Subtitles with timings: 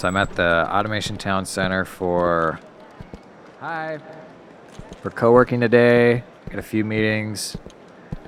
[0.00, 2.58] So I'm at the Automation Town Center for
[3.60, 3.98] hi
[5.02, 6.24] for co-working today.
[6.48, 7.54] Got a few meetings.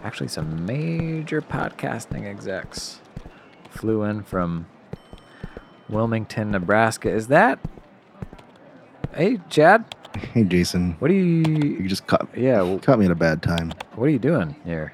[0.05, 3.01] Actually, some major podcasting execs
[3.71, 4.67] flew in from
[5.89, 7.09] Wilmington, Nebraska.
[7.09, 7.59] Is that?
[9.15, 9.97] Hey, Chad.
[10.35, 10.97] Hey, Jason.
[10.99, 11.25] What are you?
[11.25, 12.77] You just caught, Yeah.
[12.83, 13.73] caught me at a bad time.
[13.95, 14.93] What are you doing here?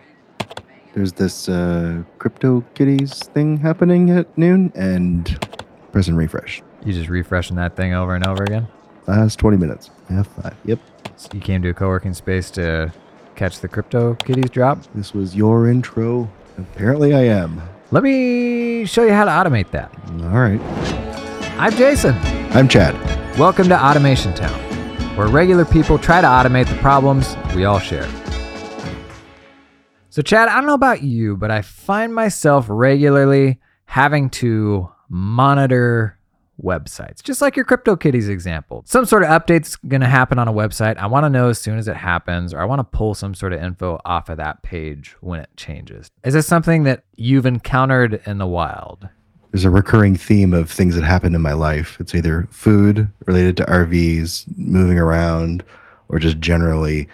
[0.94, 5.44] There's this uh, Crypto Kitties thing happening at noon, and
[5.90, 6.62] press and refresh.
[6.84, 8.68] You just refreshing that thing over and over again?
[9.08, 9.90] Last 20 minutes.
[10.10, 10.54] F5.
[10.64, 10.78] Yep.
[11.16, 12.92] So you came to a co-working space to
[13.34, 14.78] catch the crypto kitties drop.
[14.94, 16.30] This was your intro.
[16.56, 17.60] Apparently, I am.
[17.90, 19.92] Let me show you how to automate that.
[20.22, 20.60] All right.
[21.58, 22.14] I'm Jason.
[22.52, 22.94] I'm Chad.
[23.38, 24.58] Welcome to Automation Town,
[25.16, 28.08] where regular people try to automate the problems we all share.
[30.10, 36.17] So, Chad, I don't know about you, but I find myself regularly having to monitor
[36.62, 38.82] websites, just like your CryptoKitties example.
[38.86, 40.96] Some sort of update's going to happen on a website.
[40.96, 43.34] I want to know as soon as it happens, or I want to pull some
[43.34, 46.10] sort of info off of that page when it changes.
[46.24, 49.08] Is this something that you've encountered in the wild?
[49.52, 51.96] There's a recurring theme of things that happen in my life.
[52.00, 55.64] It's either food related to RVs, moving around,
[56.08, 57.08] or just generally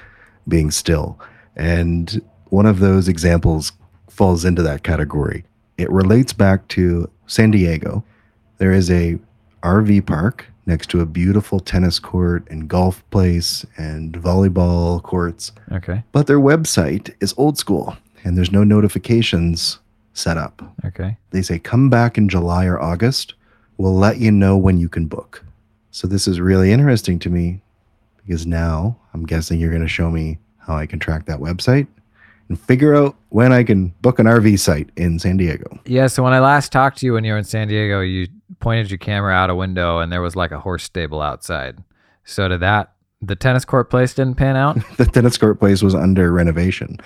[0.49, 1.19] being still.
[1.55, 3.73] And one of those examples
[4.09, 5.45] falls into that category.
[5.79, 8.05] It relates back to San Diego.
[8.59, 9.19] There is a
[9.65, 16.03] RV park next to a beautiful tennis court and golf place and volleyball courts, Okay.
[16.13, 19.79] but their website is old school and there's no notifications
[20.13, 20.63] set up.
[20.85, 21.17] Okay.
[21.31, 23.35] They say, come back in July or August.
[23.79, 25.45] We'll let you know when you can book.
[25.91, 27.61] So this is really interesting to me
[28.25, 31.87] because now I'm guessing you're going to show me how I can track that website
[32.49, 35.79] and figure out when I can book an RV site in San Diego.
[35.87, 38.29] Yeah, so when I last talked to you when you were in San Diego, you
[38.61, 41.79] pointed your camera out a window and there was like a horse stable outside.
[42.25, 42.93] So did that
[43.23, 44.77] the tennis court place didn't pan out?
[44.97, 46.99] The tennis court place was under renovation.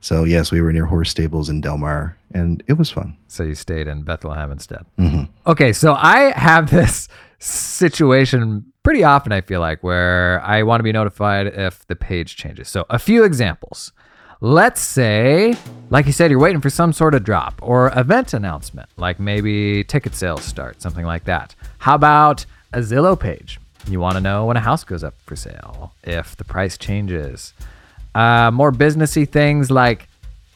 [0.00, 3.16] So, yes, we were near horse stables in Del Mar and it was fun.
[3.26, 4.84] so you stayed in Bethlehem instead.
[4.96, 7.08] hmm Okay, so I have this
[7.38, 12.36] situation pretty often, I feel like, where I want to be notified if the page
[12.36, 12.68] changes.
[12.68, 13.92] So, a few examples.
[14.40, 15.56] Let's say,
[15.90, 19.82] like you said, you're waiting for some sort of drop or event announcement, like maybe
[19.82, 21.56] ticket sales start, something like that.
[21.78, 23.58] How about a Zillow page?
[23.88, 27.52] You want to know when a house goes up for sale, if the price changes.
[28.14, 30.08] Uh, more businessy things like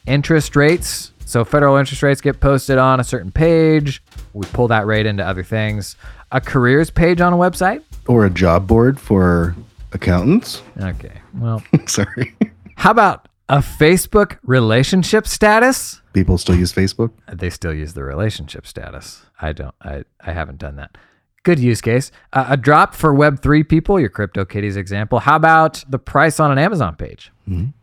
[0.07, 1.11] interest rates.
[1.25, 4.01] So federal interest rates get posted on a certain page.
[4.33, 5.97] We pull that rate into other things.
[6.31, 7.81] A careers page on a website.
[8.07, 9.55] Or a job board for
[9.91, 10.61] accountants.
[10.79, 11.19] Okay.
[11.33, 12.33] Well, Sorry.
[12.75, 16.01] how about a Facebook relationship status?
[16.13, 17.11] People still use Facebook.
[17.31, 19.27] They still use the relationship status.
[19.39, 19.75] I don't.
[19.79, 20.97] I I haven't done that.
[21.43, 22.09] Good use case.
[22.31, 25.19] Uh, a drop for Web3 people, your CryptoKitties example.
[25.19, 27.31] How about the price on an Amazon page?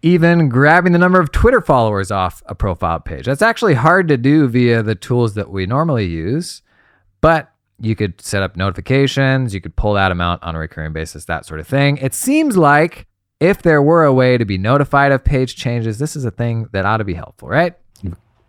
[0.03, 3.27] Even grabbing the number of Twitter followers off a profile page.
[3.27, 6.63] That's actually hard to do via the tools that we normally use,
[7.21, 11.27] but you could set up notifications, you could pull that amount on a recurring basis,
[11.27, 11.99] that sort of thing.
[11.99, 13.07] It seems like
[13.41, 16.69] if there were a way to be notified of page changes, this is a thing
[16.73, 17.75] that ought to be helpful, right?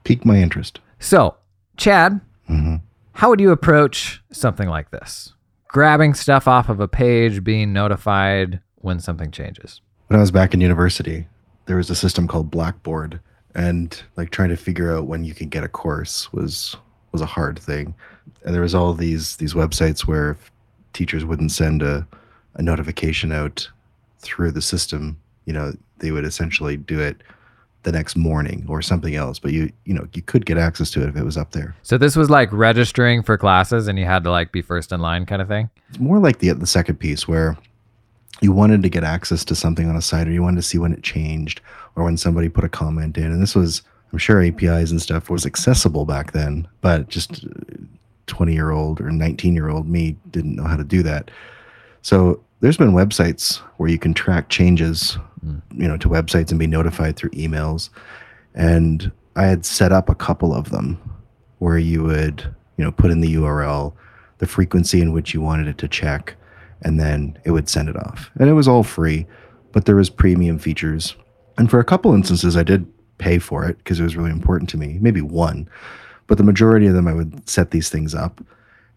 [0.03, 0.79] Piqued my interest.
[0.99, 1.35] So,
[1.77, 2.75] Chad, hmm
[3.13, 5.33] how would you approach something like this?
[5.67, 9.81] Grabbing stuff off of a page, being notified when something changes.
[10.07, 11.27] when I was back in university,
[11.65, 13.19] there was a system called Blackboard,
[13.53, 16.75] and like trying to figure out when you could get a course was
[17.11, 17.93] was a hard thing.
[18.43, 20.51] And there was all these these websites where if
[20.93, 22.07] teachers wouldn't send a,
[22.55, 23.69] a notification out
[24.21, 27.21] through the system, you know, they would essentially do it
[27.83, 29.39] the next morning or something else.
[29.39, 31.75] But you you know you could get access to it if it was up there.
[31.83, 35.01] So this was like registering for classes and you had to like be first in
[35.01, 35.69] line kind of thing.
[35.89, 37.57] It's more like the the second piece where
[38.41, 40.79] you wanted to get access to something on a site or you wanted to see
[40.79, 41.61] when it changed
[41.95, 43.25] or when somebody put a comment in.
[43.25, 47.45] And this was, I'm sure APIs and stuff was accessible back then, but just
[48.25, 51.29] 20 year old or 19 year old me didn't know how to do that.
[52.01, 55.57] So there's been websites where you can track changes, hmm.
[55.73, 57.89] you know, to websites and be notified through emails.
[58.53, 60.99] And I had set up a couple of them
[61.59, 62.43] where you would,
[62.77, 63.93] you know, put in the URL,
[64.37, 66.35] the frequency in which you wanted it to check,
[66.83, 68.31] and then it would send it off.
[68.39, 69.25] And it was all free,
[69.71, 71.15] but there was premium features.
[71.57, 74.69] And for a couple instances, I did pay for it because it was really important
[74.71, 74.97] to me.
[74.99, 75.69] Maybe one,
[76.27, 78.41] but the majority of them, I would set these things up,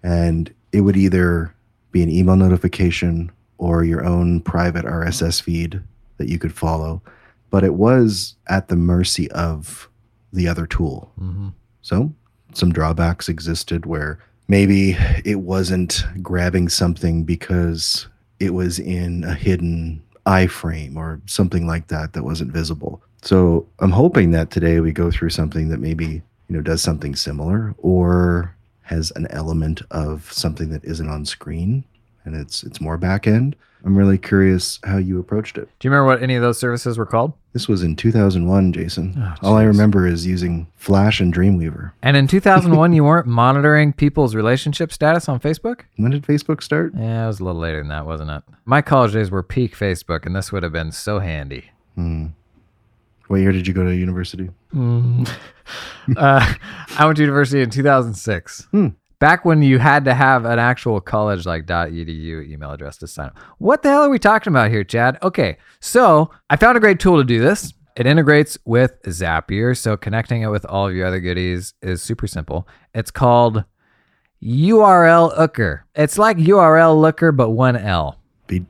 [0.02, 1.54] and it would either
[1.92, 5.80] be an email notification or your own private RSS feed
[6.18, 7.02] that you could follow.
[7.50, 9.88] But it was at the mercy of
[10.32, 11.12] the other tool.
[11.20, 11.48] Mm-hmm.
[11.82, 12.12] So
[12.52, 14.18] some drawbacks existed where
[14.48, 18.08] maybe it wasn't grabbing something because
[18.40, 23.02] it was in a hidden iframe or something like that that wasn't visible.
[23.22, 27.14] So I'm hoping that today we go through something that maybe you know does something
[27.14, 31.84] similar or has an element of something that isn't on screen
[32.24, 33.56] and it's it's more back end.
[33.84, 35.68] I'm really curious how you approached it.
[35.78, 37.34] Do you remember what any of those services were called?
[37.52, 39.14] This was in 2001, Jason.
[39.18, 41.92] Oh, All I remember is using Flash and Dreamweaver.
[42.02, 45.82] And in 2001, you weren't monitoring people's relationship status on Facebook?
[45.96, 46.94] When did Facebook start?
[46.96, 48.42] Yeah, it was a little later than that, wasn't it?
[48.64, 51.66] My college days were peak Facebook, and this would have been so handy.
[51.94, 52.28] Hmm.
[53.28, 54.48] What year did you go to university?
[54.74, 55.26] uh,
[56.16, 58.68] I went to university in 2006.
[58.70, 58.88] Hmm.
[59.24, 63.28] Back when you had to have an actual college like .edu email address to sign
[63.28, 63.38] up.
[63.56, 65.16] What the hell are we talking about here, Chad?
[65.22, 67.72] Okay, so I found a great tool to do this.
[67.96, 72.26] It integrates with Zapier, so connecting it with all of your other goodies is super
[72.26, 72.68] simple.
[72.94, 73.64] It's called
[74.42, 75.86] URL Looker.
[75.94, 78.18] It's like URL Looker, but one L.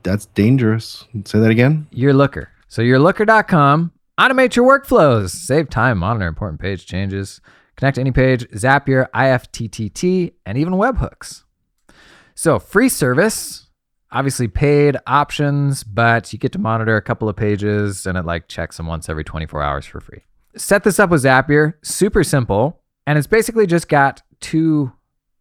[0.03, 1.03] That's dangerous.
[1.25, 1.87] Say that again.
[1.91, 2.47] Your Looker.
[2.69, 7.41] So your looker.com, automate your workflows, save time, monitor important page changes,
[7.75, 11.43] connect any page, Zapier, IFTTT, and even webhooks.
[12.35, 13.67] So free service,
[14.11, 18.47] obviously paid options, but you get to monitor a couple of pages and it like
[18.47, 20.23] checks them once every 24 hours for free.
[20.55, 24.91] Set this up with Zapier, super simple, and it's basically just got two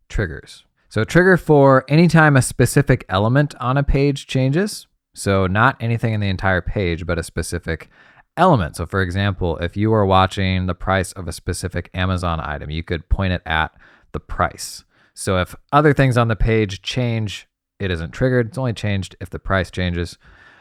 [0.08, 0.64] triggers.
[0.88, 4.86] So a trigger for anytime a specific element on a page changes.
[5.14, 7.88] So not anything in the entire page, but a specific
[8.36, 8.76] element.
[8.76, 12.82] So for example, if you are watching the price of a specific Amazon item, you
[12.82, 13.72] could point it at
[14.12, 14.84] the price.
[15.14, 17.46] So if other things on the page change,
[17.78, 18.48] it isn't triggered.
[18.48, 20.18] It's only changed if the price changes.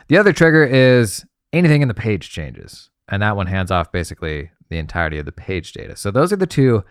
[0.07, 2.89] The other trigger is anything in the page changes.
[3.09, 5.95] And that one hands off basically the entirety of the page data.
[5.95, 6.83] So those are the two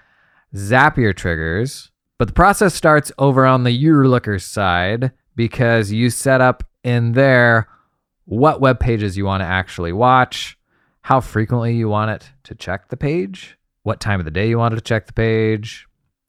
[0.55, 1.91] Zapier triggers.
[2.19, 7.69] But the process starts over on the URLooker side because you set up in there
[8.27, 10.57] what web pages you want to actually watch,
[11.03, 14.59] how frequently you want it to check the page, what time of the day you
[14.59, 15.87] want it to check the page.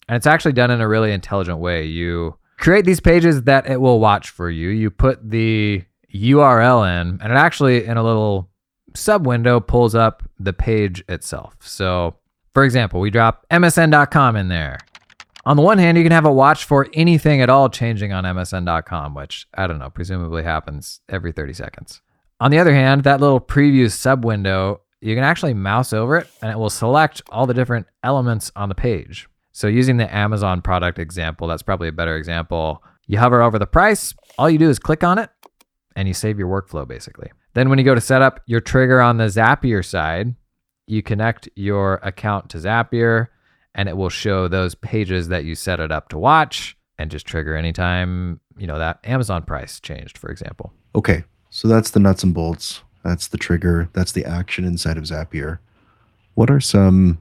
[0.08, 1.86] And it's actually done in a really intelligent way.
[1.86, 4.70] You create these pages that it will watch for you.
[4.70, 5.84] You put the
[6.14, 8.50] URL in, and it actually, in a little
[8.94, 11.56] sub window, pulls up the page itself.
[11.62, 12.16] So,
[12.54, 14.80] for example, we drop MSN.com in there.
[15.46, 18.24] On the one hand, you can have a watch for anything at all changing on
[18.24, 22.02] MSN.com, which I don't know, presumably happens every 30 seconds.
[22.44, 26.28] On the other hand, that little preview sub window, you can actually mouse over it
[26.42, 29.30] and it will select all the different elements on the page.
[29.54, 32.84] So, using the Amazon product example, that's probably a better example.
[33.08, 35.30] You hover over the price, all you do is click on it
[35.96, 37.32] and you save your workflow basically.
[37.54, 40.36] Then, when you go to set up your trigger on the Zapier side,
[40.86, 43.30] you connect your account to Zapier
[43.74, 47.26] and it will show those pages that you set it up to watch and just
[47.26, 50.74] trigger anytime, you know, that Amazon price changed, for example.
[50.94, 51.24] Okay,
[51.54, 52.82] so that's the nuts and bolts.
[53.04, 53.88] That's the trigger.
[53.94, 55.60] That's the action inside of Zapier.
[56.34, 57.20] What are some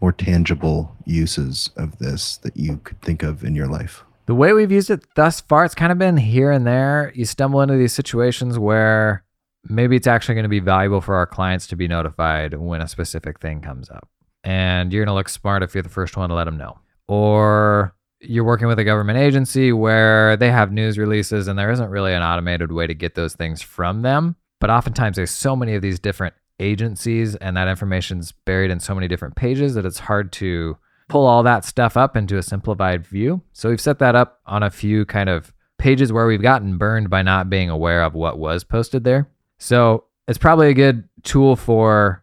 [0.00, 4.04] more tangible uses of this that you could think of in your life?
[4.26, 7.10] The way we've used it thus far, it's kind of been here and there.
[7.16, 9.24] You stumble into these situations where
[9.64, 12.86] maybe it's actually going to be valuable for our clients to be notified when a
[12.86, 14.08] specific thing comes up.
[14.44, 16.78] And you're going to look smart if you're the first one to let them know.
[17.08, 21.90] Or you're working with a government agency where they have news releases and there isn't
[21.90, 24.36] really an automated way to get those things from them.
[24.60, 28.94] But oftentimes there's so many of these different agencies and that information's buried in so
[28.94, 30.76] many different pages that it's hard to
[31.08, 33.40] pull all that stuff up into a simplified view.
[33.52, 37.08] So we've set that up on a few kind of pages where we've gotten burned
[37.08, 39.28] by not being aware of what was posted there.
[39.58, 42.22] So it's probably a good tool for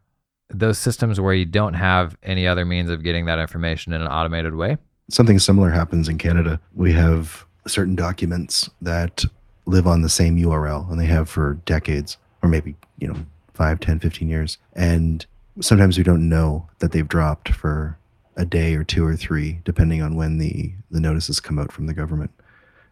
[0.49, 4.07] those systems where you don't have any other means of getting that information in an
[4.07, 4.77] automated way.
[5.09, 6.59] Something similar happens in Canada.
[6.73, 9.25] We have certain documents that
[9.65, 13.15] live on the same URL and they have for decades or maybe, you know,
[13.53, 14.57] 5, 10, 15 years.
[14.73, 15.25] And
[15.61, 17.97] sometimes we don't know that they've dropped for
[18.35, 21.87] a day or two or three, depending on when the, the notices come out from
[21.87, 22.31] the government.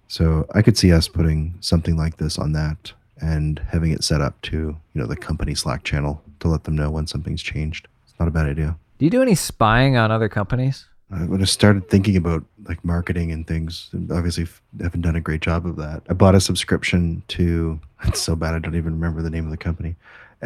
[0.07, 4.21] So I could see us putting something like this on that and having it set
[4.21, 7.87] up to, you know, the company Slack channel to let them know when something's changed.
[8.05, 8.77] It's not a bad idea.
[8.99, 10.85] Do you do any spying on other companies?
[11.27, 15.41] When I started thinking about like marketing and things, obviously f- haven't done a great
[15.41, 16.03] job of that.
[16.09, 17.79] I bought a subscription to.
[18.05, 19.95] It's so bad I don't even remember the name of the company.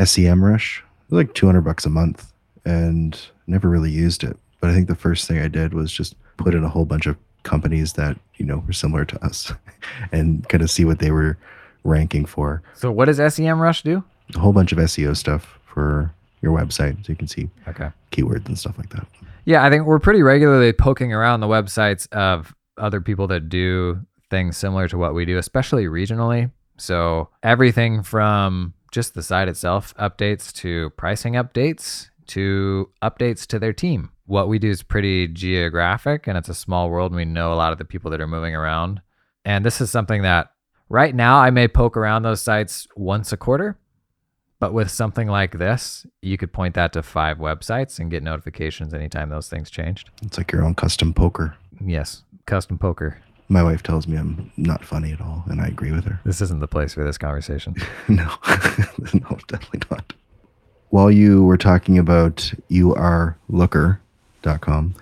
[0.04, 2.32] SEM Rush, was like two hundred bucks a month,
[2.66, 4.38] and never really used it.
[4.62, 7.08] But I think the first thing I did was just put in a whole bunch
[7.08, 9.52] of companies that you know were similar to us,
[10.12, 11.36] and kind of see what they were
[11.84, 12.62] ranking for.
[12.76, 14.04] So what does SEM Rush do?
[14.36, 17.90] A whole bunch of SEO stuff for your website, so you can see Okay.
[18.12, 19.08] keywords and stuff like that.
[19.46, 24.02] Yeah, I think we're pretty regularly poking around the websites of other people that do
[24.30, 26.52] things similar to what we do, especially regionally.
[26.78, 33.74] So everything from just the site itself updates to pricing updates to updates to their
[33.74, 34.12] team.
[34.26, 37.56] What we do is pretty geographic and it's a small world and we know a
[37.56, 39.02] lot of the people that are moving around.
[39.46, 40.52] And this is something that
[40.90, 43.78] right now I may poke around those sites once a quarter.
[44.60, 48.94] But with something like this, you could point that to five websites and get notifications
[48.94, 50.10] anytime those things changed.
[50.24, 51.56] It's like your own custom poker.
[51.80, 53.20] Yes, custom poker.
[53.50, 56.20] My wife tells me I'm not funny at all, and I agree with her.
[56.26, 57.76] This isn't the place for this conversation.
[58.08, 58.26] no,
[59.14, 60.14] no, definitely not.
[60.90, 64.96] While you were talking about urlooker.com,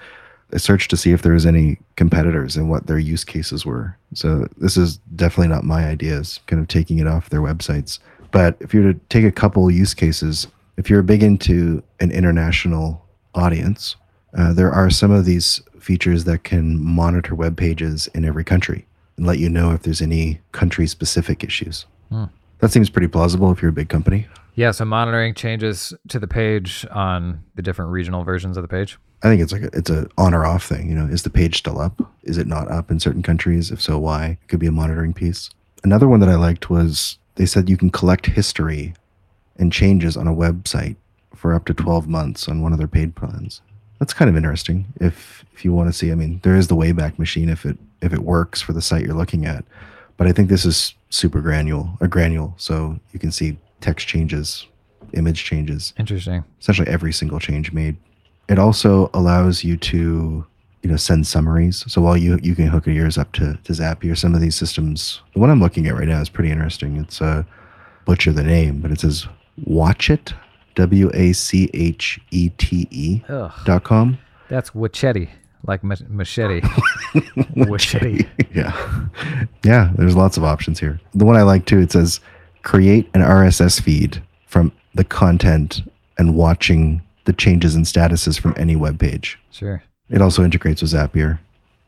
[0.54, 3.98] I searched to see if there was any competitors and what their use cases were.
[4.14, 8.00] So this is definitely not my ideas, kind of taking it off their websites.
[8.36, 12.12] But if you were to take a couple use cases, if you're big into an
[12.12, 13.02] international
[13.34, 13.96] audience,
[14.38, 18.86] uh, there are some of these features that can monitor web pages in every country
[19.16, 21.86] and let you know if there's any country specific issues.
[22.10, 22.26] Hmm.
[22.60, 24.28] That seems pretty plausible if you're a big company.
[24.56, 28.98] Yeah, so monitoring changes to the page on the different regional versions of the page.
[29.24, 30.90] I think it's like a, it's a on or off thing.
[30.90, 32.02] You know, is the page still up?
[32.24, 33.72] Is it not up in certain countries?
[33.72, 34.40] If so, why?
[34.42, 35.52] It could be a monitoring piece.
[35.86, 38.94] Another one that I liked was they said you can collect history
[39.58, 40.96] and changes on a website
[41.36, 43.62] for up to 12 months on one of their paid plans.
[44.00, 44.86] That's kind of interesting.
[45.00, 47.78] If if you want to see, I mean, there is the Wayback Machine if it
[48.02, 49.64] if it works for the site you're looking at,
[50.18, 54.68] but I think this is super granule or granule, so you can see text changes,
[55.14, 56.44] image changes, Interesting.
[56.60, 57.96] essentially every single change made.
[58.50, 60.46] It also allows you to
[60.86, 61.84] you know send summaries.
[61.92, 65.20] So while you you can hook yours up to to Zapier, some of these systems,
[65.34, 66.98] the one I'm looking at right now is pretty interesting.
[66.98, 67.42] It's uh,
[68.06, 69.26] butcher the name, but it says
[69.66, 70.36] Watch It,
[70.76, 73.22] W A C H E T E
[73.66, 74.20] dot com.
[74.48, 75.28] that's Wachetti,
[75.66, 76.62] like ma- machete.
[77.56, 78.28] Wachetti.
[78.54, 79.08] yeah.
[79.64, 81.00] Yeah, there's lots of options here.
[81.16, 82.20] The one I like too, it says
[82.62, 85.82] create an RSS feed from the content
[86.20, 89.40] and watching the changes and statuses from any web page.
[89.52, 89.82] Sure.
[90.10, 91.40] It also integrates with Zapier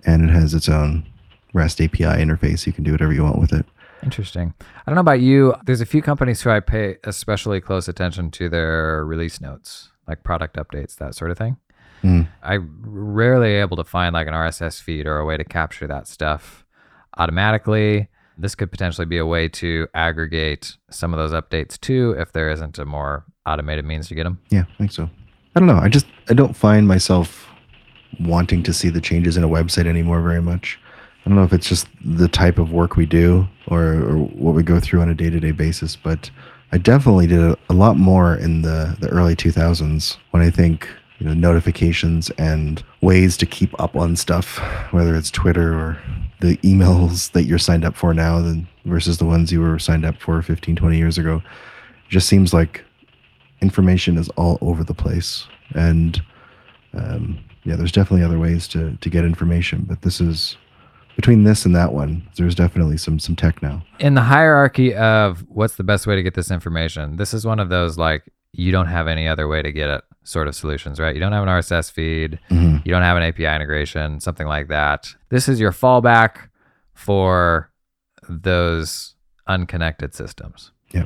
[0.06, 1.06] and it has its own
[1.54, 2.66] REST API interface.
[2.66, 3.66] You can do whatever you want with it.
[4.04, 4.54] Interesting.
[4.60, 5.56] I don't know about you.
[5.66, 10.24] There's a few companies who I pay especially close attention to their release notes, like
[10.24, 11.58] product updates, that sort of thing.
[12.04, 12.28] Mm.
[12.44, 16.08] I rarely able to find like an RSS feed or a way to capture that
[16.08, 16.66] stuff
[17.18, 18.08] automatically.
[18.38, 22.52] This could potentially be a way to aggregate some of those updates too, if there
[22.52, 24.40] isn't a more automated means to get them.
[24.52, 25.10] Yeah, I think so.
[25.56, 25.80] I don't know.
[25.80, 27.50] I just I don't find myself
[28.20, 30.80] wanting to see the changes in a website anymore very much.
[31.26, 34.56] I don't know if it's just the type of work we do or, or what
[34.56, 36.32] we go through on a day to day basis, but
[36.72, 40.88] I definitely did a, lot more in the, the early 2000s when I think
[41.20, 44.58] you know notifications and ways to keep up on stuff,
[44.92, 45.98] whether it's Twitter or
[46.40, 50.06] the emails that you're signed up for now than versus the ones you were signed
[50.06, 51.42] up for 15, 20 years ago.
[52.10, 52.84] just seems like
[53.62, 56.22] information is all over the place and
[56.94, 60.58] um, yeah there's definitely other ways to to get information but this is
[61.16, 65.44] between this and that one there's definitely some some tech now In the hierarchy of
[65.50, 68.22] what's the best way to get this information, this is one of those like
[68.54, 71.14] you don't have any other way to get it sort of solutions, right?
[71.16, 72.86] You don't have an RSS feed, Mhm.
[72.86, 75.14] you don't have an API integration, something like that.
[75.30, 76.50] This is your fallback
[76.94, 77.72] for
[78.30, 79.16] those
[79.48, 80.72] unconnected systems.
[80.92, 81.06] Yeah.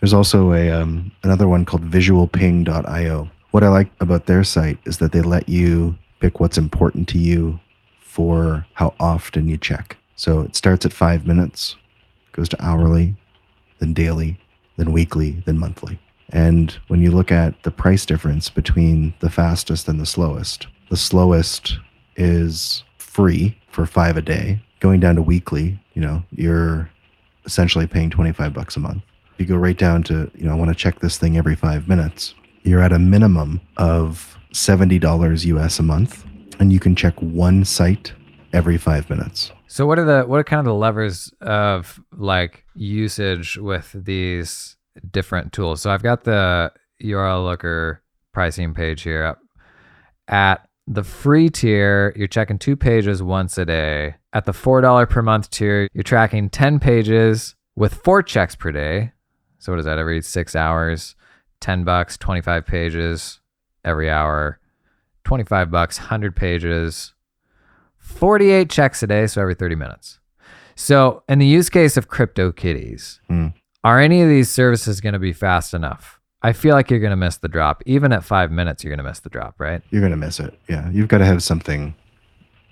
[0.00, 4.98] There's also a um, another one called visualping.io what i like about their site is
[4.98, 7.58] that they let you pick what's important to you
[8.00, 9.96] for how often you check.
[10.14, 11.74] So it starts at five minutes
[12.32, 13.16] goes to hourly
[13.78, 14.38] then daily
[14.76, 15.98] then weekly then monthly.
[16.28, 20.96] And when you look at the price difference between the fastest and the slowest the
[20.98, 21.78] slowest
[22.14, 24.60] is free for five a day.
[24.80, 26.90] Going down to weekly you know you're
[27.46, 29.02] essentially paying 25 bucks a month.
[29.38, 31.88] You go right down to you know i want to check this thing every five
[31.88, 32.34] minutes
[32.66, 35.02] you're at a minimum of $70
[35.62, 36.24] us a month
[36.58, 38.12] and you can check one site
[38.52, 42.64] every five minutes So what are the what are kind of the levers of like
[42.74, 44.76] usage with these
[45.10, 45.82] different tools?
[45.82, 49.40] So I've got the URL looker pricing page here up.
[50.28, 54.14] At the free tier, you're checking two pages once a day.
[54.32, 59.12] At the $4 per month tier, you're tracking 10 pages with four checks per day.
[59.58, 59.98] So what is that?
[59.98, 61.16] Every 6 hours,
[61.60, 63.40] 10 bucks, 25 pages
[63.84, 64.58] every hour.
[65.24, 67.12] 25 bucks, 100 pages.
[67.98, 70.20] 48 checks a day, so every 30 minutes.
[70.74, 73.48] So, in the use case of CryptoKitties, Hmm.
[73.82, 76.20] are any of these services going to be fast enough?
[76.42, 77.82] I feel like you're going to miss the drop.
[77.86, 79.82] Even at five minutes, you're going to miss the drop, right?
[79.90, 81.94] you're going to miss it yeah you've got to have something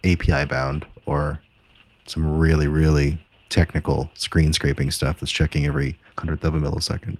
[0.04, 1.40] api bound or
[2.06, 7.16] some really, really technical screen scraping stuff that's checking every hundredth of a millisecond.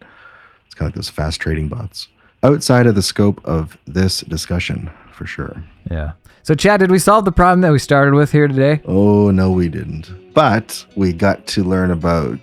[0.75, 2.09] It's kind of like those fast trading bots.
[2.43, 5.63] Outside of the scope of this discussion, for sure.
[5.89, 6.13] Yeah.
[6.43, 8.81] So, Chad, did we solve the problem that we started with here today?
[8.85, 10.35] Oh, no, we didn't.
[10.35, 12.41] But we got to learn about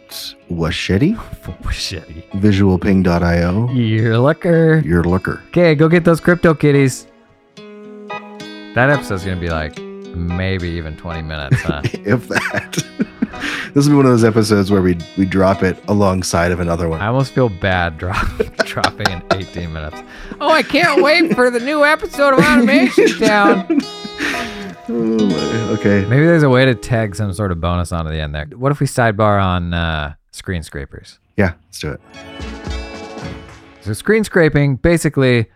[0.50, 1.16] Washeti,
[1.66, 2.30] Shitty.
[2.32, 4.82] visualping.io, You're looker.
[4.86, 5.44] your looker.
[5.50, 7.06] Okay, go get those crypto kitties.
[7.58, 9.78] That episode's gonna be like
[10.16, 11.82] maybe even 20 minutes, huh?
[11.94, 12.84] if that.
[13.74, 16.90] this will be one of those episodes where we we drop it alongside of another
[16.90, 17.02] one.
[17.02, 18.28] I almost feel bad drop,
[18.66, 20.02] dropping in 18 minutes.
[20.40, 23.68] Oh, I can't wait for the new episode of Automation Town.
[24.90, 26.06] Oh my- okay.
[26.06, 28.46] Maybe there's a way to tag some sort of bonus onto the end there.
[28.56, 31.20] What if we sidebar on uh, screen scrapers?
[31.38, 32.02] Yeah, let's do it.
[33.82, 35.48] So screen scraping, basically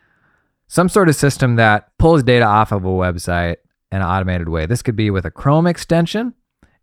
[0.67, 3.64] some sort of system that pulls data off of a website in
[3.95, 4.65] an automated way.
[4.65, 6.33] This could be with a Chrome extension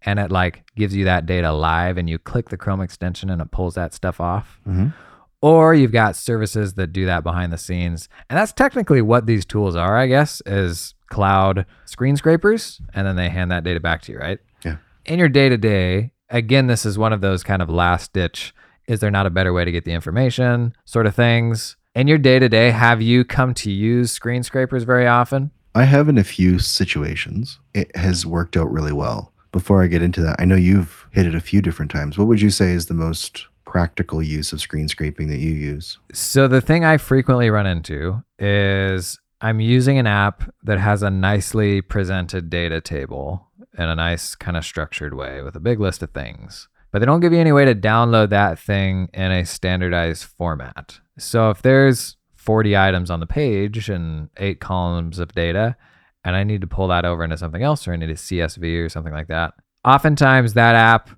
[0.04, 3.40] and it like gives you that data live and you click the Chrome extension and
[3.40, 4.60] it pulls that stuff off.
[4.66, 4.92] Mhm.
[5.40, 8.08] Or you've got services that do that behind the scenes.
[8.30, 13.16] And that's technically what these tools are, I guess, is cloud screen scrapers and then
[13.16, 14.38] they hand that data back to you, right?
[14.64, 14.76] Yeah.
[15.04, 18.54] In your day to day, again, this is one of those kind of last ditch
[18.88, 22.18] is there not a better way to get the information sort of things in your
[22.18, 26.18] day to day have you come to use screen scrapers very often I have in
[26.18, 27.58] a few situations.
[27.72, 29.32] It has worked out really well.
[29.52, 32.18] Before I get into that, I know you've hit it a few different times.
[32.18, 35.98] What would you say is the most practical use of screen scraping that you use?
[36.12, 41.08] so the thing i frequently run into is i'm using an app that has a
[41.08, 43.48] nicely presented data table
[43.78, 47.06] in a nice kind of structured way with a big list of things but they
[47.06, 51.62] don't give you any way to download that thing in a standardized format so if
[51.62, 55.76] there's 40 items on the page and eight columns of data
[56.24, 58.84] and I need to pull that over into something else or I need a CSV
[58.84, 59.54] or something like that.
[59.84, 61.10] Oftentimes that app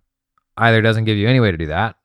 [0.57, 1.97] either doesn't give you any way to do that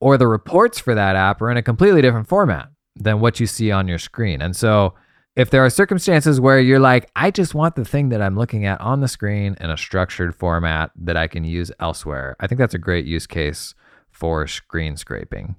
[0.00, 3.46] or the reports for that app are in a completely different format than what you
[3.46, 4.42] see on your screen.
[4.42, 4.94] And so
[5.34, 8.66] if there are circumstances where you're like, I just want the thing that I'm looking
[8.66, 12.58] at on the screen in a structured format that I can use elsewhere, I think
[12.58, 13.74] that's a great use case
[14.10, 15.56] for screen scraping.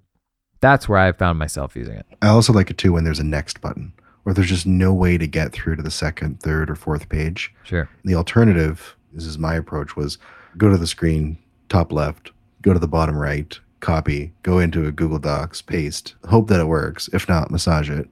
[0.64, 2.06] That's where I've found myself using it.
[2.22, 3.92] I also like it too when there's a next button
[4.24, 7.54] or there's just no way to get through to the second, third, or fourth page.
[7.64, 7.90] Sure.
[8.06, 10.18] The alternative, this is my approach, was
[10.58, 14.92] go to the screen, top left, go to the bottom right, copy, go into a
[14.94, 17.10] Google Docs, paste, hope that it works.
[17.12, 18.08] If not, massage it.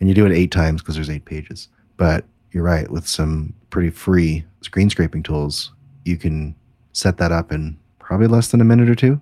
[0.00, 1.68] And you do it eight times because there's eight pages.
[1.98, 5.70] But you're right, with some pretty free screen scraping tools,
[6.06, 6.56] you can
[6.94, 9.20] set that up in probably less than a minute or two.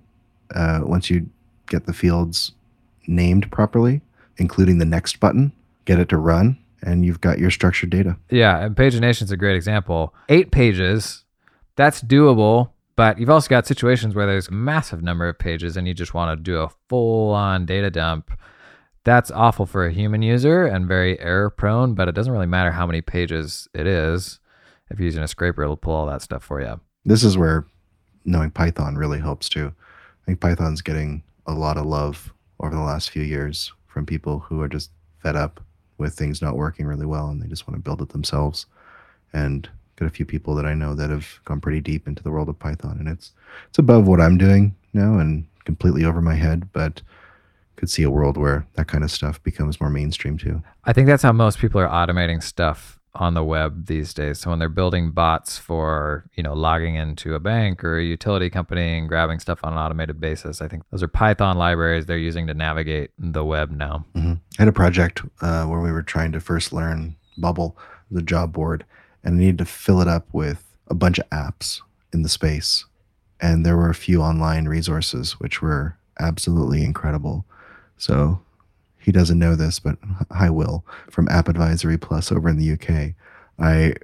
[0.54, 1.28] Uh, once you
[1.72, 2.52] get the fields
[3.06, 4.02] named properly,
[4.36, 5.52] including the next button,
[5.86, 8.16] get it to run, and you've got your structured data.
[8.30, 10.14] Yeah, and pagination is a great example.
[10.28, 11.24] Eight pages,
[11.74, 15.88] that's doable, but you've also got situations where there's a massive number of pages and
[15.88, 18.30] you just want to do a full on data dump.
[19.04, 22.70] That's awful for a human user and very error prone, but it doesn't really matter
[22.70, 24.38] how many pages it is.
[24.90, 26.80] If you're using a scraper, it'll pull all that stuff for you.
[27.04, 27.66] this is where
[28.24, 29.72] knowing Python really helps too.
[30.22, 34.38] I think Python's getting a lot of love over the last few years from people
[34.38, 34.90] who are just
[35.22, 35.60] fed up
[35.98, 38.66] with things not working really well and they just want to build it themselves.
[39.32, 42.30] And got a few people that I know that have gone pretty deep into the
[42.30, 43.32] world of Python and it's
[43.68, 47.02] it's above what I'm doing now and completely over my head, but
[47.76, 50.62] could see a world where that kind of stuff becomes more mainstream too.
[50.84, 54.40] I think that's how most people are automating stuff on the web these days.
[54.40, 58.48] So when they're building bots for, you know, logging into a bank or a utility
[58.48, 62.16] company and grabbing stuff on an automated basis, I think those are Python libraries they're
[62.16, 64.04] using to navigate the web now.
[64.14, 67.76] hmm I had a project uh, where we were trying to first learn Bubble,
[68.10, 68.84] the job board,
[69.24, 71.80] and I needed to fill it up with a bunch of apps
[72.12, 72.84] in the space.
[73.40, 77.44] And there were a few online resources which were absolutely incredible.
[77.96, 78.40] So
[79.02, 79.98] he doesn't know this, but
[80.30, 80.84] I will.
[81.10, 83.14] From App Advisory Plus over in the UK,
[83.58, 83.94] I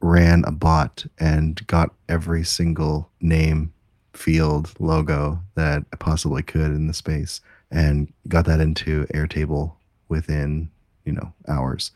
[0.00, 3.72] ran a bot and got every single name,
[4.12, 9.72] field, logo that I possibly could in the space and got that into Airtable
[10.08, 10.70] within,
[11.04, 11.90] you know, hours.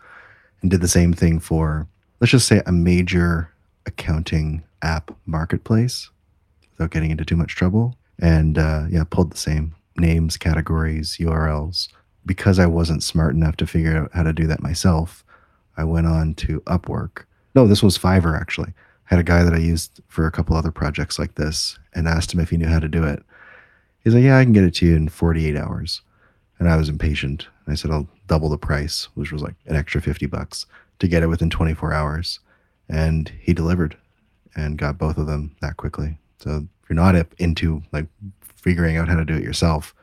[0.62, 1.86] And did the same thing for,
[2.20, 3.52] let's just say, a major
[3.86, 6.10] accounting app marketplace
[6.72, 7.94] without getting into too much trouble.
[8.18, 11.88] And uh, yeah, pulled the same names, categories, URLs.
[12.28, 15.24] Because I wasn't smart enough to figure out how to do that myself,
[15.76, 17.24] I went on to Upwork.
[17.54, 18.68] No, this was Fiverr actually.
[19.10, 22.06] I had a guy that I used for a couple other projects like this and
[22.06, 23.22] asked him if he knew how to do it.
[24.04, 26.02] He's like, Yeah, I can get it to you in 48 hours.
[26.58, 27.48] And I was impatient.
[27.66, 30.66] I said, I'll double the price, which was like an extra 50 bucks
[30.98, 32.40] to get it within 24 hours.
[32.88, 33.96] And he delivered.
[34.56, 36.18] and got both of them that quickly.
[36.38, 38.06] So if you're not into like
[38.40, 39.94] figuring out how to do it yourself,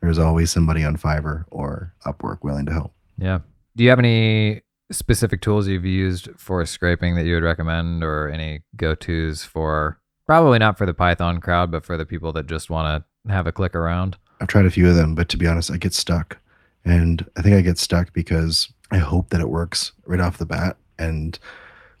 [0.00, 2.92] there's always somebody on Fiverr or Upwork willing to help.
[3.18, 3.40] Yeah.
[3.76, 8.28] Do you have any specific tools you've used for scraping that you would recommend or
[8.28, 12.70] any go-tos for probably not for the Python crowd, but for the people that just
[12.70, 14.16] want to have a click around?
[14.40, 16.38] I've tried a few of them, but to be honest, I get stuck.
[16.84, 20.46] And I think I get stuck because I hope that it works right off the
[20.46, 20.76] bat.
[20.98, 21.38] And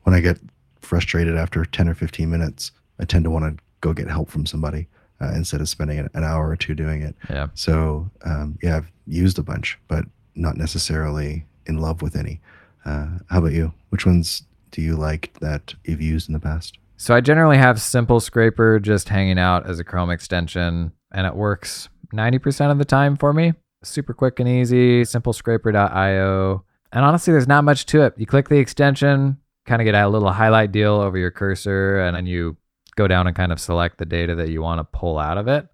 [0.02, 0.40] when I get
[0.80, 4.46] frustrated after 10 or 15 minutes, I tend to want to go get help from
[4.46, 4.88] somebody
[5.20, 7.14] uh, instead of spending an hour or two doing it.
[7.28, 7.48] Yeah.
[7.54, 10.04] So, um, yeah, I've used a bunch, but
[10.34, 12.40] not necessarily in love with any.
[12.84, 13.72] Uh, how about you?
[13.90, 16.78] Which ones do you like that you've used in the past?
[16.96, 21.34] So I generally have Simple Scraper just hanging out as a Chrome extension, and it
[21.34, 23.54] works 90% of the time for me.
[23.82, 26.64] Super quick and easy, simplescraper.io.
[26.92, 28.14] And honestly, there's not much to it.
[28.18, 32.16] You click the extension, kind of get a little highlight deal over your cursor, and
[32.16, 32.56] then you
[33.00, 35.48] go down and kind of select the data that you want to pull out of
[35.48, 35.66] it.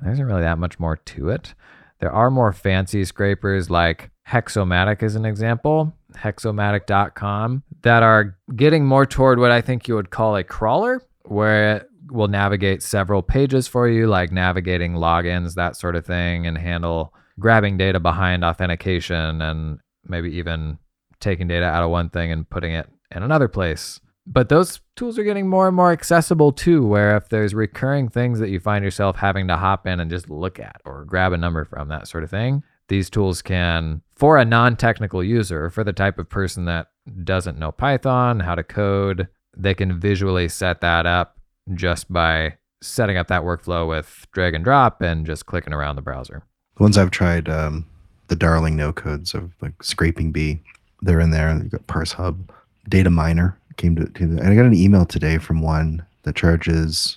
[0.00, 1.54] There isn't really that much more to it.
[2.00, 9.06] There are more fancy scrapers like Hexomatic is an example, hexomatic.com, that are getting more
[9.06, 13.66] toward what I think you would call a crawler, where it will navigate several pages
[13.66, 19.40] for you, like navigating logins, that sort of thing, and handle grabbing data behind authentication
[19.40, 20.78] and maybe even
[21.20, 24.00] taking data out of one thing and putting it in another place.
[24.30, 28.38] But those tools are getting more and more accessible too, where if there's recurring things
[28.40, 31.38] that you find yourself having to hop in and just look at or grab a
[31.38, 35.82] number from, that sort of thing, these tools can, for a non technical user, for
[35.82, 36.88] the type of person that
[37.24, 41.38] doesn't know Python, how to code, they can visually set that up
[41.74, 46.02] just by setting up that workflow with drag and drop and just clicking around the
[46.02, 46.42] browser.
[46.76, 47.86] The ones I've tried, um,
[48.28, 50.60] the darling no codes of like Scraping Bee,
[51.00, 51.50] they're in there.
[51.56, 52.52] You've got Parse Hub,
[52.88, 56.36] Data Miner came to, came to, and I got an email today from one that
[56.36, 57.16] charges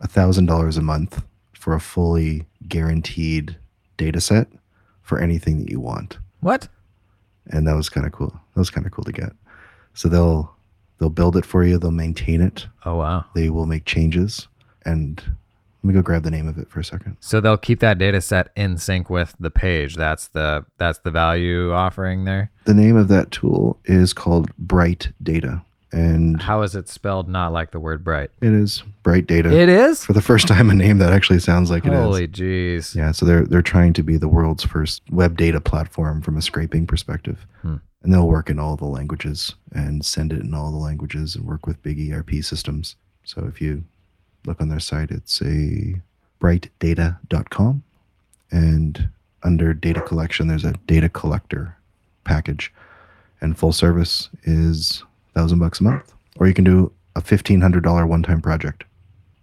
[0.00, 3.56] a thousand dollars a month for a fully guaranteed
[3.96, 4.48] data set
[5.02, 6.18] for anything that you want.
[6.40, 6.66] What?
[7.46, 8.30] And that was kind of cool.
[8.54, 9.32] That was kind of cool to get.
[9.94, 10.52] So they'll
[10.98, 13.24] they'll build it for you, they'll maintain it, Oh, wow.
[13.34, 14.48] they will make changes.
[14.84, 15.22] And
[15.82, 17.16] let me go grab the name of it for a second.
[17.20, 19.96] So they'll keep that data set in sync with the page.
[19.96, 22.50] That's the that's the value offering there.
[22.64, 25.62] The name of that tool is called Bright Data.
[25.94, 28.30] And How is it spelled not like the word bright?
[28.40, 29.52] it is Bright Data.
[29.52, 30.04] It is?
[30.04, 31.98] for the first time a name that actually sounds like it is.
[31.98, 32.94] Holy jeez.
[32.96, 36.42] Yeah, so they're they're trying to be the world's first web data platform from a
[36.42, 37.46] scraping perspective.
[37.62, 37.76] Hmm.
[38.02, 41.46] And they'll work in all the languages and send it in all the languages and
[41.46, 42.96] work with big ERP systems.
[43.24, 43.84] So if you
[44.46, 46.02] look on their site, it's a
[46.40, 47.82] brightdata.com.
[48.50, 49.08] And
[49.42, 51.76] under data collection, there's a data collector
[52.24, 52.72] package.
[53.40, 55.02] And full service is
[55.34, 56.12] thousand bucks a month.
[56.36, 58.84] Or you can do a fifteen hundred dollar one time project,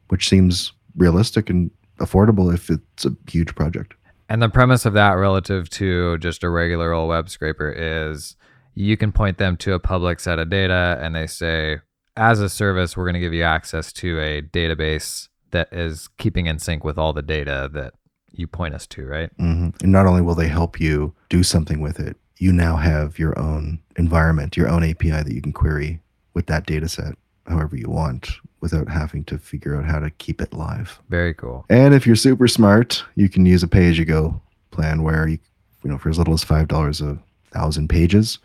[0.09, 3.93] which seems realistic and affordable if it's a huge project.
[4.29, 8.35] And the premise of that relative to just a regular old web scraper is
[8.75, 11.79] you can point them to a public set of data and they say,
[12.15, 16.45] as a service, we're going to give you access to a database that is keeping
[16.45, 17.93] in sync with all the data that
[18.31, 19.29] you point us to, right?
[19.37, 23.19] hmm And not only will they help you do something with it, you now have
[23.19, 25.99] your own environment, your own API that you can query
[26.33, 27.13] with that data set
[27.45, 30.99] however you want without having to figure out how to keep it live.
[31.09, 31.65] Very cool.
[31.69, 35.27] And if you're super smart, you can use a pay as you go plan where
[35.27, 35.37] you,
[35.83, 37.19] you know, for as little as $5 a
[37.51, 38.39] thousand pages,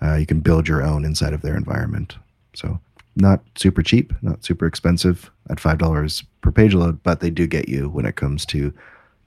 [0.00, 2.16] uh, you can build your own inside of their environment.
[2.54, 2.80] So
[3.16, 7.68] not super cheap, not super expensive at $5 per page load, but they do get
[7.68, 8.72] you when it comes to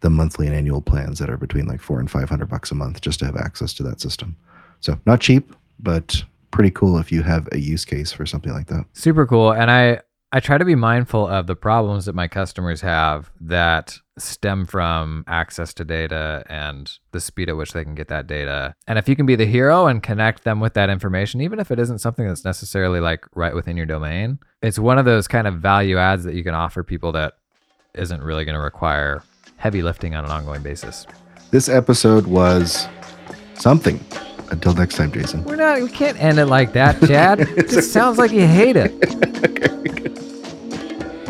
[0.06, 3.02] the monthly and annual plans that are between like four and 500 bucks a month
[3.02, 4.38] just to have access to that system.
[4.80, 8.68] So not cheap, but pretty cool if you have a use case for something like
[8.68, 8.86] that.
[8.94, 9.52] Super cool.
[9.52, 13.98] And I I try to be mindful of the problems that my customers have that
[14.20, 18.76] stem from access to data and the speed at which they can get that data.
[18.86, 21.72] And if you can be the hero and connect them with that information, even if
[21.72, 25.48] it isn't something that's necessarily like right within your domain, it's one of those kind
[25.48, 27.34] of value adds that you can offer people that
[27.96, 29.24] isn't really going to require
[29.65, 31.08] heavy lifting on an ongoing basis.
[31.49, 32.88] This episode was
[33.56, 33.99] something.
[34.51, 35.43] Until next time, Jason.
[35.43, 37.39] We're not we can't end it like that, Chad.
[37.58, 38.91] it just sounds like you hate it.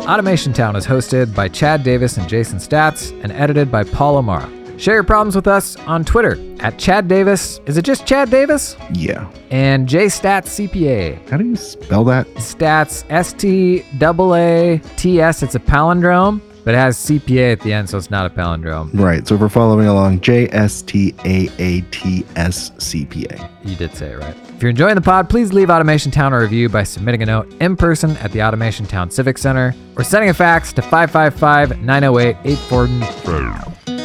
[0.00, 4.52] Automation Town is hosted by Chad Davis and Jason Staats and edited by Paul O'Mara.
[4.78, 7.58] Share your problems with us on Twitter at Chad Davis.
[7.64, 8.76] Is it just Chad Davis?
[8.92, 9.32] Yeah.
[9.50, 11.26] And JStaats CPA.
[11.30, 12.26] How do you spell that?
[12.34, 15.42] Staats S T A A T S.
[15.42, 16.42] It's a palindrome.
[16.66, 18.90] But it has CPA at the end, so it's not a palindrome.
[18.92, 19.26] Right.
[19.26, 23.50] So if we're following along, J S T A A T S C P A.
[23.62, 24.36] You did say it right.
[24.48, 27.54] If you're enjoying the pod, please leave Automation Town a review by submitting a note
[27.60, 32.36] in person at the Automation Town Civic Center or sending a fax to 555 908
[32.42, 33.95] 84.